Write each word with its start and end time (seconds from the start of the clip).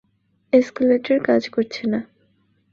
Escalator 0.53 1.17
কাজ 1.23 1.43
করছে 1.49 1.83
না। 1.87 1.99